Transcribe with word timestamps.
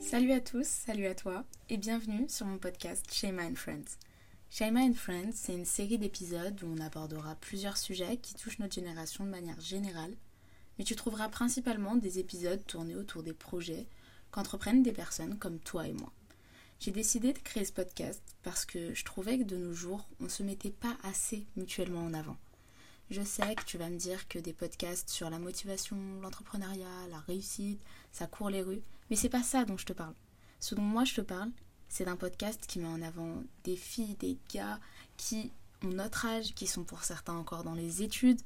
Salut 0.00 0.32
à 0.32 0.40
tous, 0.40 0.66
salut 0.66 1.06
à 1.06 1.14
toi 1.14 1.44
et 1.68 1.76
bienvenue 1.76 2.28
sur 2.28 2.46
mon 2.46 2.58
podcast 2.58 3.04
Shema 3.12 3.42
and 3.42 3.56
Friends. 3.56 3.98
Shema 4.48 4.80
and 4.80 4.94
Friends, 4.94 5.32
c'est 5.34 5.54
une 5.54 5.64
série 5.64 5.98
d'épisodes 5.98 6.62
où 6.62 6.66
on 6.66 6.80
abordera 6.80 7.34
plusieurs 7.34 7.76
sujets 7.76 8.16
qui 8.16 8.34
touchent 8.34 8.60
notre 8.60 8.74
génération 8.74 9.24
de 9.24 9.30
manière 9.30 9.60
générale, 9.60 10.14
mais 10.78 10.84
tu 10.84 10.96
trouveras 10.96 11.28
principalement 11.28 11.96
des 11.96 12.18
épisodes 12.20 12.64
tournés 12.66 12.94
autour 12.94 13.22
des 13.22 13.32
projets 13.32 13.86
qu'entreprennent 14.30 14.82
des 14.82 14.92
personnes 14.92 15.36
comme 15.36 15.58
toi 15.58 15.86
et 15.88 15.92
moi. 15.92 16.12
J'ai 16.80 16.92
décidé 16.92 17.32
de 17.32 17.38
créer 17.40 17.64
ce 17.64 17.72
podcast 17.72 18.22
parce 18.44 18.64
que 18.64 18.94
je 18.94 19.04
trouvais 19.04 19.38
que 19.38 19.44
de 19.44 19.56
nos 19.56 19.74
jours, 19.74 20.08
on 20.20 20.24
ne 20.24 20.28
se 20.28 20.44
mettait 20.44 20.70
pas 20.70 20.96
assez 21.02 21.44
mutuellement 21.56 22.04
en 22.04 22.14
avant. 22.14 22.36
Je 23.10 23.22
sais 23.22 23.54
que 23.54 23.64
tu 23.64 23.78
vas 23.78 23.90
me 23.90 23.98
dire 23.98 24.28
que 24.28 24.38
des 24.38 24.52
podcasts 24.52 25.08
sur 25.08 25.28
la 25.28 25.38
motivation, 25.38 25.96
l'entrepreneuriat, 26.22 27.08
la 27.10 27.20
réussite, 27.20 27.80
ça 28.12 28.26
court 28.26 28.50
les 28.50 28.62
rues, 28.62 28.82
mais 29.10 29.16
c'est 29.16 29.28
pas 29.28 29.42
ça 29.42 29.64
dont 29.64 29.76
je 29.76 29.86
te 29.86 29.92
parle. 29.92 30.14
Ce 30.60 30.74
dont 30.74 30.82
moi 30.82 31.04
je 31.04 31.14
te 31.14 31.20
parle, 31.20 31.50
c'est 31.88 32.04
d'un 32.04 32.16
podcast 32.16 32.64
qui 32.66 32.78
met 32.78 32.86
en 32.86 33.02
avant 33.02 33.42
des 33.64 33.76
filles, 33.76 34.16
des 34.16 34.38
gars 34.52 34.78
qui 35.16 35.52
ont 35.82 35.88
notre 35.88 36.26
âge, 36.26 36.54
qui 36.54 36.66
sont 36.66 36.84
pour 36.84 37.04
certains 37.04 37.34
encore 37.34 37.64
dans 37.64 37.74
les 37.74 38.02
études, 38.02 38.40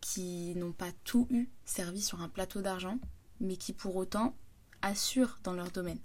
qui 0.00 0.54
n'ont 0.56 0.72
pas 0.72 0.92
tout 1.04 1.26
eu 1.30 1.48
servi 1.64 2.00
sur 2.00 2.22
un 2.22 2.28
plateau 2.28 2.62
d'argent, 2.62 2.98
mais 3.40 3.56
qui 3.56 3.72
pour 3.72 3.96
autant 3.96 4.34
assurent 4.82 5.38
dans 5.42 5.54
leur 5.54 5.70
domaine. 5.70 5.98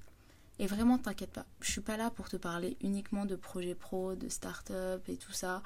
Et 0.58 0.68
vraiment, 0.68 0.98
t'inquiète 0.98 1.32
pas, 1.32 1.46
je 1.60 1.72
suis 1.72 1.82
pas 1.82 1.98
là 1.98 2.10
pour 2.10 2.30
te 2.30 2.38
parler 2.38 2.78
uniquement 2.82 3.26
de 3.26 3.36
projets 3.36 3.76
pro, 3.76 4.16
de 4.16 4.30
start-up 4.30 5.08
et 5.10 5.18
tout 5.18 5.34
ça, 5.34 5.62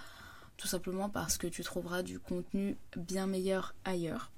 tout 0.57 0.67
simplement 0.67 1.09
parce 1.09 1.37
que 1.37 1.47
tu 1.47 1.63
trouveras 1.63 2.01
du 2.01 2.19
contenu 2.19 2.75
bien 2.95 3.27
meilleur 3.27 3.75
ailleurs. 3.85 4.31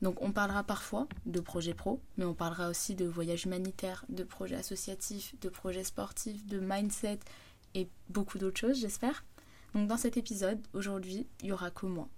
Donc 0.00 0.22
on 0.22 0.32
parlera 0.32 0.62
parfois 0.62 1.08
de 1.26 1.40
projets 1.40 1.74
pro, 1.74 2.00
mais 2.16 2.24
on 2.24 2.34
parlera 2.34 2.68
aussi 2.68 2.94
de 2.94 3.04
voyages 3.04 3.44
humanitaires, 3.44 4.04
de 4.08 4.22
projets 4.22 4.56
associatifs, 4.56 5.34
de 5.40 5.48
projets 5.48 5.84
sportifs, 5.84 6.46
de 6.46 6.60
mindset 6.60 7.18
et 7.74 7.88
beaucoup 8.08 8.38
d'autres 8.38 8.60
choses, 8.60 8.80
j'espère. 8.80 9.24
Donc 9.74 9.88
dans 9.88 9.96
cet 9.96 10.16
épisode, 10.16 10.60
aujourd'hui, 10.72 11.26
il 11.42 11.48
y 11.48 11.52
aura 11.52 11.70
que 11.70 11.86
moi. 11.86 12.08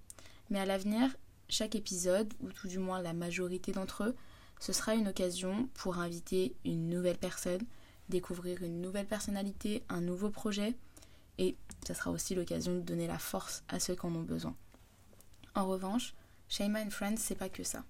Mais 0.50 0.60
à 0.60 0.66
l'avenir, 0.66 1.16
chaque 1.48 1.74
épisode, 1.74 2.32
ou 2.40 2.52
tout 2.52 2.68
du 2.68 2.78
moins 2.78 3.00
la 3.00 3.12
majorité 3.12 3.72
d'entre 3.72 4.04
eux, 4.04 4.16
ce 4.60 4.72
sera 4.72 4.94
une 4.94 5.08
occasion 5.08 5.68
pour 5.74 5.98
inviter 5.98 6.54
une 6.64 6.88
nouvelle 6.88 7.18
personne, 7.18 7.62
découvrir 8.08 8.62
une 8.62 8.80
nouvelle 8.80 9.06
personnalité, 9.06 9.84
un 9.88 10.02
nouveau 10.02 10.30
projet, 10.30 10.76
et 11.38 11.56
ce 11.86 11.94
sera 11.94 12.10
aussi 12.10 12.34
l'occasion 12.34 12.74
de 12.74 12.80
donner 12.80 13.06
la 13.06 13.18
force 13.18 13.64
à 13.68 13.80
ceux 13.80 13.94
qui 13.94 14.04
en 14.04 14.14
ont 14.14 14.22
besoin. 14.22 14.54
En 15.54 15.66
revanche, 15.66 16.14
Shaima 16.50 16.82
and 16.82 16.90
Friends, 16.90 17.18
c'est 17.18 17.36
pas 17.36 17.48
que 17.48 17.62
ça. 17.62 17.84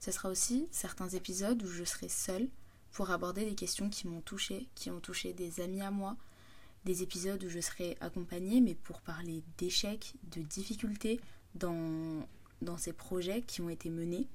Ce 0.00 0.10
sera 0.10 0.30
aussi 0.30 0.66
certains 0.72 1.08
épisodes 1.08 1.62
où 1.62 1.68
je 1.68 1.84
serai 1.84 2.08
seule 2.08 2.48
pour 2.90 3.12
aborder 3.12 3.44
des 3.44 3.54
questions 3.54 3.88
qui 3.88 4.08
m'ont 4.08 4.20
touché, 4.20 4.68
qui 4.74 4.90
ont 4.90 4.98
touché 4.98 5.32
des 5.32 5.60
amis 5.60 5.80
à 5.80 5.92
moi, 5.92 6.16
des 6.84 7.04
épisodes 7.04 7.42
où 7.44 7.48
je 7.48 7.60
serai 7.60 7.96
accompagnée, 8.00 8.60
mais 8.60 8.74
pour 8.74 9.00
parler 9.00 9.44
d'échecs, 9.58 10.14
de 10.24 10.42
difficultés 10.42 11.20
dans, 11.54 12.26
dans 12.62 12.76
ces 12.76 12.92
projets 12.92 13.42
qui 13.42 13.60
ont 13.60 13.70
été 13.70 13.90
menés. 13.90 14.26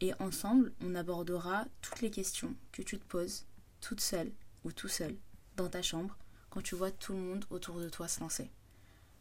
Et 0.00 0.14
ensemble, 0.20 0.72
on 0.80 0.94
abordera 0.94 1.64
toutes 1.80 2.02
les 2.02 2.10
questions 2.10 2.54
que 2.70 2.82
tu 2.82 3.00
te 3.00 3.04
poses, 3.04 3.46
toute 3.80 4.00
seule 4.00 4.30
ou 4.62 4.70
tout 4.70 4.86
seul, 4.86 5.16
dans 5.56 5.68
ta 5.68 5.82
chambre, 5.82 6.16
quand 6.50 6.62
tu 6.62 6.76
vois 6.76 6.92
tout 6.92 7.14
le 7.14 7.18
monde 7.18 7.46
autour 7.50 7.80
de 7.80 7.88
toi 7.88 8.06
se 8.06 8.20
lancer. 8.20 8.48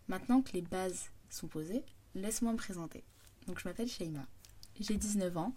Maintenant 0.08 0.44
que 0.44 0.54
les 0.54 0.62
bases 0.62 1.10
sont 1.32 1.48
posées, 1.48 1.84
laisse-moi 2.14 2.52
me 2.52 2.58
présenter. 2.58 3.04
Donc 3.48 3.60
je 3.60 3.68
m'appelle 3.68 3.88
Sheima, 3.90 4.26
j'ai 4.80 4.96
19 4.96 5.38
ans, 5.38 5.54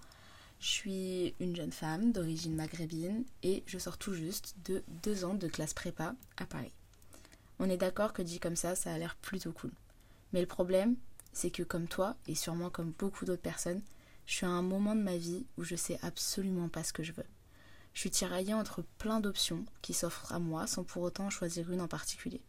je 0.60 0.66
suis 0.66 1.34
une 1.40 1.54
jeune 1.54 1.72
femme 1.72 2.12
d'origine 2.12 2.54
maghrébine 2.54 3.24
et 3.42 3.62
je 3.66 3.78
sors 3.78 3.98
tout 3.98 4.14
juste 4.14 4.54
de 4.64 4.82
deux 5.02 5.24
ans 5.24 5.34
de 5.34 5.48
classe 5.48 5.74
prépa 5.74 6.14
à 6.36 6.46
Paris. 6.46 6.72
On 7.58 7.68
est 7.68 7.76
d'accord 7.76 8.12
que 8.12 8.22
dit 8.22 8.40
comme 8.40 8.56
ça, 8.56 8.74
ça 8.74 8.92
a 8.92 8.98
l'air 8.98 9.16
plutôt 9.16 9.52
cool. 9.52 9.70
Mais 10.32 10.40
le 10.40 10.46
problème, 10.46 10.96
c'est 11.32 11.50
que 11.50 11.62
comme 11.62 11.86
toi, 11.86 12.16
et 12.26 12.34
sûrement 12.34 12.70
comme 12.70 12.92
beaucoup 12.98 13.24
d'autres 13.24 13.42
personnes, 13.42 13.82
je 14.26 14.34
suis 14.34 14.46
à 14.46 14.50
un 14.50 14.62
moment 14.62 14.94
de 14.94 15.02
ma 15.02 15.16
vie 15.16 15.44
où 15.58 15.64
je 15.64 15.76
sais 15.76 15.98
absolument 16.02 16.68
pas 16.68 16.82
ce 16.82 16.92
que 16.92 17.02
je 17.02 17.12
veux. 17.12 17.26
Je 17.92 18.00
suis 18.00 18.10
tiraillée 18.10 18.54
entre 18.54 18.82
plein 18.98 19.20
d'options 19.20 19.64
qui 19.82 19.92
s'offrent 19.92 20.32
à 20.32 20.38
moi 20.38 20.66
sans 20.66 20.82
pour 20.82 21.02
autant 21.02 21.30
choisir 21.30 21.70
une 21.70 21.80
en 21.80 21.88
particulier. 21.88 22.40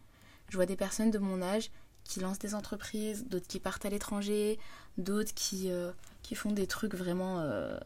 Je 0.49 0.55
vois 0.55 0.65
des 0.65 0.75
personnes 0.75 1.11
de 1.11 1.19
mon 1.19 1.41
âge 1.41 1.69
qui 2.05 2.19
lancent 2.21 2.39
des 2.39 2.55
entreprises, 2.55 3.25
d'autres 3.25 3.47
qui 3.47 3.59
partent 3.59 3.85
à 3.85 3.89
l'étranger, 3.89 4.57
d'autres 4.97 5.33
qui, 5.33 5.69
euh, 5.69 5.91
qui 6.21 6.35
font 6.35 6.51
des 6.51 6.67
trucs 6.67 6.95
vraiment 6.95 7.41
euh, 7.41 7.77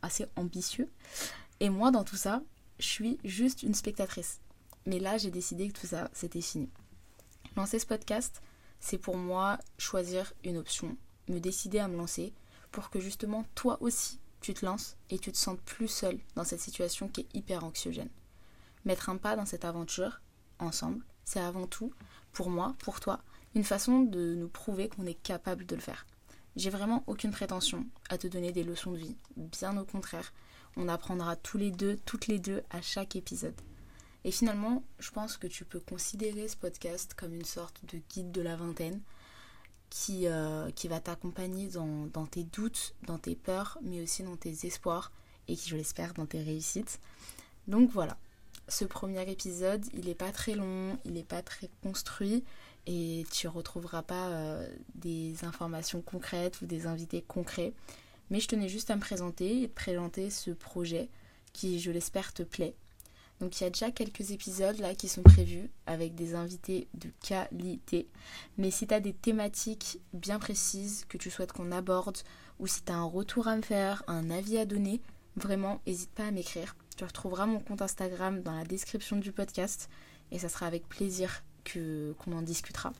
assez 0.00 0.26
ambitieux. 0.36 0.90
Et 1.60 1.68
moi, 1.68 1.90
dans 1.90 2.02
tout 2.02 2.16
ça, 2.16 2.42
je 2.80 2.86
suis 2.86 3.18
juste 3.24 3.62
une 3.62 3.74
spectatrice. 3.74 4.40
Mais 4.86 4.98
là, 4.98 5.18
j'ai 5.18 5.30
décidé 5.30 5.68
que 5.68 5.78
tout 5.78 5.86
ça, 5.86 6.10
c'était 6.12 6.40
fini. 6.40 6.68
Lancer 7.56 7.78
ce 7.78 7.86
podcast, 7.86 8.42
c'est 8.80 8.98
pour 8.98 9.16
moi 9.16 9.58
choisir 9.78 10.32
une 10.42 10.56
option, 10.56 10.96
me 11.28 11.38
décider 11.38 11.78
à 11.78 11.86
me 11.86 11.96
lancer 11.96 12.32
pour 12.72 12.90
que 12.90 12.98
justement 12.98 13.44
toi 13.54 13.78
aussi, 13.80 14.18
tu 14.40 14.54
te 14.54 14.64
lances 14.64 14.96
et 15.10 15.18
tu 15.18 15.30
te 15.30 15.36
sentes 15.36 15.60
plus 15.60 15.88
seul 15.88 16.18
dans 16.34 16.44
cette 16.44 16.60
situation 16.60 17.06
qui 17.06 17.20
est 17.20 17.36
hyper 17.36 17.62
anxiogène. 17.62 18.08
Mettre 18.84 19.10
un 19.10 19.18
pas 19.18 19.36
dans 19.36 19.46
cette 19.46 19.64
aventure, 19.64 20.20
ensemble, 20.58 21.04
c'est 21.24 21.40
avant 21.40 21.66
tout, 21.66 21.92
pour 22.32 22.50
moi, 22.50 22.74
pour 22.80 22.98
toi, 22.98 23.20
une 23.54 23.64
façon 23.64 24.00
de 24.00 24.34
nous 24.34 24.48
prouver 24.48 24.88
qu'on 24.88 25.06
est 25.06 25.20
capable 25.20 25.66
de 25.66 25.74
le 25.74 25.80
faire. 25.80 26.06
J'ai 26.56 26.70
vraiment 26.70 27.02
aucune 27.06 27.30
prétention 27.30 27.86
à 28.08 28.18
te 28.18 28.26
donner 28.26 28.52
des 28.52 28.64
leçons 28.64 28.92
de 28.92 28.98
vie, 28.98 29.16
bien 29.36 29.76
au 29.78 29.84
contraire, 29.84 30.32
on 30.76 30.88
apprendra 30.88 31.36
tous 31.36 31.58
les 31.58 31.70
deux, 31.70 31.98
toutes 32.04 32.26
les 32.26 32.38
deux 32.38 32.62
à 32.70 32.80
chaque 32.80 33.16
épisode. 33.16 33.60
Et 34.24 34.30
finalement, 34.30 34.82
je 34.98 35.10
pense 35.10 35.36
que 35.36 35.46
tu 35.46 35.64
peux 35.64 35.80
considérer 35.80 36.48
ce 36.48 36.56
podcast 36.56 37.14
comme 37.14 37.34
une 37.34 37.44
sorte 37.44 37.80
de 37.92 38.00
guide 38.10 38.32
de 38.32 38.40
la 38.40 38.56
vingtaine 38.56 39.00
qui, 39.90 40.26
euh, 40.26 40.70
qui 40.70 40.88
va 40.88 41.00
t'accompagner 41.00 41.68
dans, 41.68 42.06
dans 42.06 42.26
tes 42.26 42.44
doutes, 42.44 42.94
dans 43.06 43.18
tes 43.18 43.34
peurs, 43.34 43.78
mais 43.82 44.00
aussi 44.00 44.22
dans 44.22 44.36
tes 44.36 44.66
espoirs 44.66 45.12
et 45.48 45.56
qui, 45.56 45.68
je 45.68 45.76
l'espère, 45.76 46.14
dans 46.14 46.26
tes 46.26 46.40
réussites. 46.40 47.00
Donc 47.66 47.90
voilà, 47.90 48.16
ce 48.68 48.84
premier 48.84 49.28
épisode, 49.30 49.84
il 49.92 50.06
n'est 50.06 50.14
pas 50.14 50.32
très 50.32 50.54
long, 50.54 50.96
il 51.04 51.14
n'est 51.14 51.24
pas 51.24 51.42
très 51.42 51.68
construit 51.82 52.44
et 52.86 53.24
tu 53.30 53.48
retrouveras 53.48 54.02
pas 54.02 54.28
euh, 54.28 54.68
des 54.94 55.44
informations 55.44 56.02
concrètes 56.02 56.60
ou 56.62 56.66
des 56.66 56.86
invités 56.86 57.22
concrets. 57.22 57.72
Mais 58.30 58.40
je 58.40 58.48
tenais 58.48 58.68
juste 58.68 58.90
à 58.90 58.96
me 58.96 59.00
présenter 59.00 59.62
et 59.62 59.68
te 59.68 59.74
présenter 59.74 60.30
ce 60.30 60.50
projet 60.50 61.08
qui, 61.52 61.80
je 61.80 61.90
l'espère, 61.90 62.32
te 62.32 62.42
plaît. 62.42 62.74
Donc 63.40 63.60
il 63.60 63.64
y 63.64 63.66
a 63.66 63.70
déjà 63.70 63.90
quelques 63.90 64.30
épisodes 64.30 64.78
là 64.78 64.94
qui 64.94 65.08
sont 65.08 65.22
prévus 65.22 65.68
avec 65.86 66.14
des 66.14 66.34
invités 66.36 66.86
de 66.94 67.10
qualité. 67.26 68.06
Mais 68.56 68.70
si 68.70 68.86
tu 68.86 68.94
as 68.94 69.00
des 69.00 69.12
thématiques 69.12 69.98
bien 70.12 70.38
précises 70.38 71.04
que 71.08 71.18
tu 71.18 71.28
souhaites 71.28 71.52
qu'on 71.52 71.72
aborde 71.72 72.18
ou 72.60 72.68
si 72.68 72.84
tu 72.84 72.92
as 72.92 72.96
un 72.96 73.04
retour 73.04 73.48
à 73.48 73.56
me 73.56 73.62
faire, 73.62 74.04
un 74.06 74.30
avis 74.30 74.58
à 74.58 74.64
donner, 74.64 75.00
vraiment 75.34 75.80
n'hésite 75.86 76.12
pas 76.12 76.26
à 76.26 76.30
m'écrire. 76.30 76.76
Tu 76.96 77.04
retrouveras 77.04 77.46
mon 77.46 77.58
compte 77.58 77.82
Instagram 77.82 78.42
dans 78.42 78.56
la 78.56 78.64
description 78.64 79.16
du 79.16 79.32
podcast 79.32 79.88
et 80.30 80.38
ça 80.38 80.48
sera 80.48 80.66
avec 80.66 80.88
plaisir 80.88 81.42
qu'on 81.64 82.32
en 82.32 82.42
discutera. 82.42 82.92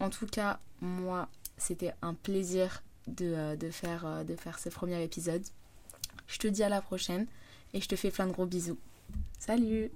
En 0.00 0.10
tout 0.10 0.26
cas, 0.26 0.58
moi, 0.80 1.28
c'était 1.56 1.92
un 2.02 2.14
plaisir 2.14 2.82
euh, 3.20 3.56
euh, 3.84 4.24
de 4.24 4.36
faire 4.36 4.58
ce 4.58 4.68
premier 4.68 5.02
épisode. 5.02 5.42
Je 6.26 6.38
te 6.38 6.48
dis 6.48 6.62
à 6.62 6.68
la 6.68 6.80
prochaine 6.80 7.26
et 7.72 7.80
je 7.80 7.88
te 7.88 7.96
fais 7.96 8.10
plein 8.10 8.26
de 8.26 8.32
gros 8.32 8.46
bisous. 8.46 8.78
Salut 9.38 9.90